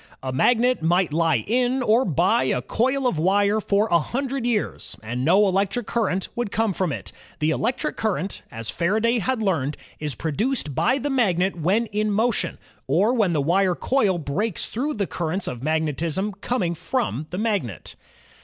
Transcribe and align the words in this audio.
A 0.23 0.33
magnet 0.33 0.81
might 0.81 1.13
lie 1.13 1.43
in 1.45 1.83
or 1.83 2.05
by 2.05 2.45
a 2.45 2.63
coil 2.63 3.05
of 3.05 3.19
wire 3.19 3.59
for 3.61 3.87
a 3.91 3.99
hundred 3.99 4.47
years, 4.47 4.97
and 5.03 5.23
no 5.23 5.41
elec 5.43 5.69
tric 5.69 5.85
current 5.85 6.27
would 6.35 6.51
come 6.51 6.73
from 6.73 6.91
it. 6.91 7.11
The 7.37 7.51
electric 7.51 7.97
current, 7.97 8.41
as 8.49 8.71
Faraday 8.71 9.19
had 9.19 9.43
learned, 9.43 9.77
is 9.99 10.15
produced 10.15 10.73
by 10.73 10.97
the 10.97 11.11
magnet 11.11 11.55
when 11.55 11.85
in 11.85 12.09
motion, 12.09 12.57
or 12.87 13.13
when 13.13 13.33
the 13.33 13.43
wire 13.43 13.75
coil 13.75 14.17
breaks 14.17 14.69
through 14.69 14.95
the 14.95 15.05
currents 15.05 15.47
of 15.47 15.61
magnetism 15.61 16.31
coming 16.41 16.73
from 16.73 17.27
the 17.29 17.37
magnet. 17.37 17.95